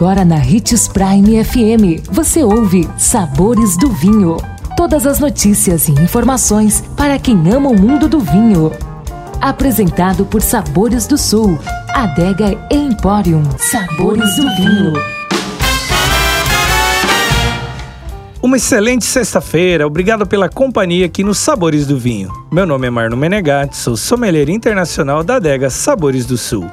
Agora 0.00 0.24
na 0.24 0.36
Ritz 0.36 0.88
Prime 0.88 1.44
FM, 1.44 2.08
você 2.10 2.42
ouve 2.42 2.88
Sabores 2.96 3.76
do 3.76 3.90
Vinho. 3.90 4.38
Todas 4.74 5.06
as 5.06 5.20
notícias 5.20 5.88
e 5.88 5.92
informações 5.92 6.82
para 6.96 7.18
quem 7.18 7.36
ama 7.52 7.68
o 7.68 7.78
mundo 7.78 8.08
do 8.08 8.18
vinho. 8.18 8.72
Apresentado 9.42 10.24
por 10.24 10.40
Sabores 10.40 11.06
do 11.06 11.18
Sul, 11.18 11.58
Adega 11.90 12.58
Emporium. 12.70 13.42
Sabores 13.58 14.36
do 14.36 14.56
Vinho. 14.56 14.94
Uma 18.40 18.56
excelente 18.56 19.04
sexta-feira, 19.04 19.86
obrigado 19.86 20.26
pela 20.26 20.48
companhia 20.48 21.04
aqui 21.04 21.22
nos 21.22 21.36
Sabores 21.36 21.86
do 21.86 21.98
Vinho. 21.98 22.32
Meu 22.50 22.64
nome 22.64 22.86
é 22.86 22.90
Marno 22.90 23.18
Menegatti, 23.18 23.76
sou 23.76 23.98
sommelier 23.98 24.48
internacional 24.48 25.22
da 25.22 25.36
adega 25.36 25.68
Sabores 25.68 26.24
do 26.24 26.38
Sul. 26.38 26.66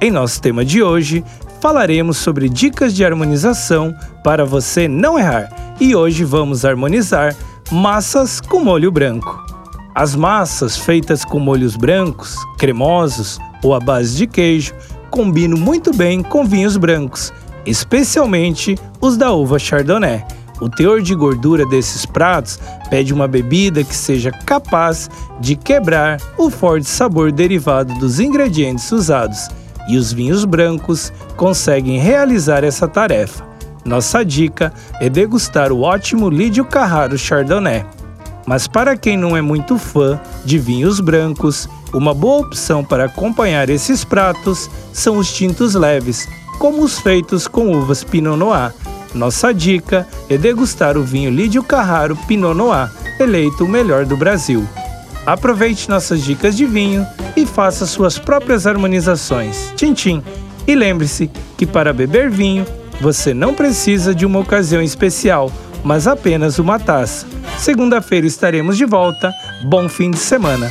Em 0.00 0.10
nosso 0.10 0.42
tema 0.42 0.64
de 0.64 0.82
hoje, 0.82 1.22
falaremos 1.62 2.16
sobre 2.16 2.48
dicas 2.48 2.92
de 2.92 3.04
harmonização 3.04 3.94
para 4.24 4.44
você 4.44 4.88
não 4.88 5.16
errar. 5.16 5.48
E 5.78 5.94
hoje 5.94 6.24
vamos 6.24 6.64
harmonizar 6.64 7.36
massas 7.70 8.40
com 8.40 8.58
molho 8.58 8.90
branco. 8.90 9.40
As 9.94 10.16
massas 10.16 10.76
feitas 10.76 11.24
com 11.24 11.38
molhos 11.38 11.76
brancos, 11.76 12.34
cremosos 12.58 13.38
ou 13.62 13.74
à 13.74 13.78
base 13.78 14.16
de 14.16 14.26
queijo 14.26 14.74
combinam 15.08 15.56
muito 15.56 15.94
bem 15.94 16.20
com 16.20 16.44
vinhos 16.44 16.76
brancos, 16.76 17.32
especialmente 17.64 18.76
os 19.00 19.16
da 19.16 19.30
uva 19.30 19.56
Chardonnay. 19.56 20.24
O 20.60 20.68
teor 20.68 21.00
de 21.00 21.14
gordura 21.14 21.64
desses 21.66 22.04
pratos 22.04 22.58
pede 22.90 23.14
uma 23.14 23.28
bebida 23.28 23.84
que 23.84 23.94
seja 23.94 24.32
capaz 24.32 25.08
de 25.38 25.54
quebrar 25.54 26.20
o 26.36 26.50
forte 26.50 26.88
sabor 26.88 27.30
derivado 27.30 27.94
dos 28.00 28.18
ingredientes 28.18 28.90
usados 28.90 29.48
e 29.88 29.96
os 29.96 30.12
vinhos 30.12 30.44
brancos 30.44 31.12
conseguem 31.36 31.98
realizar 31.98 32.64
essa 32.64 32.86
tarefa. 32.86 33.44
Nossa 33.84 34.24
dica 34.24 34.72
é 35.00 35.08
degustar 35.08 35.72
o 35.72 35.82
ótimo 35.82 36.30
Lídio 36.30 36.64
Carraro 36.64 37.18
Chardonnay. 37.18 37.84
Mas 38.46 38.66
para 38.66 38.96
quem 38.96 39.16
não 39.16 39.36
é 39.36 39.42
muito 39.42 39.78
fã 39.78 40.20
de 40.44 40.58
vinhos 40.58 41.00
brancos, 41.00 41.68
uma 41.92 42.14
boa 42.14 42.40
opção 42.40 42.84
para 42.84 43.04
acompanhar 43.04 43.68
esses 43.68 44.04
pratos 44.04 44.70
são 44.92 45.18
os 45.18 45.32
tintos 45.32 45.74
leves, 45.74 46.28
como 46.58 46.82
os 46.82 46.98
feitos 46.98 47.46
com 47.46 47.72
uvas 47.72 48.02
Pinot 48.02 48.36
Noir. 48.36 48.72
Nossa 49.14 49.52
dica 49.52 50.06
é 50.28 50.38
degustar 50.38 50.96
o 50.96 51.02
vinho 51.02 51.30
Lídio 51.30 51.62
Carraro 51.62 52.16
Pinot 52.26 52.54
Noir, 52.54 52.90
eleito 53.20 53.64
o 53.64 53.68
melhor 53.68 54.06
do 54.06 54.16
Brasil. 54.16 54.66
Aproveite 55.26 55.88
nossas 55.88 56.22
dicas 56.22 56.56
de 56.56 56.66
vinho 56.66 57.06
e 57.36 57.46
faça 57.46 57.86
suas 57.86 58.18
próprias 58.18 58.66
harmonizações. 58.66 59.72
Tchim. 59.76 60.22
E 60.66 60.74
lembre-se 60.74 61.30
que 61.56 61.66
para 61.66 61.92
beber 61.92 62.30
vinho, 62.30 62.66
você 63.00 63.34
não 63.34 63.54
precisa 63.54 64.14
de 64.14 64.24
uma 64.24 64.38
ocasião 64.38 64.80
especial, 64.80 65.50
mas 65.82 66.06
apenas 66.06 66.58
uma 66.58 66.78
taça. 66.78 67.26
Segunda-feira 67.58 68.26
estaremos 68.26 68.76
de 68.76 68.84
volta. 68.84 69.32
Bom 69.64 69.88
fim 69.88 70.10
de 70.10 70.18
semana 70.18 70.70